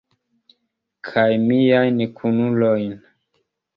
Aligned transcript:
Kaj 1.09 1.27
miajn 1.45 2.01
kunulojn? 2.21 2.93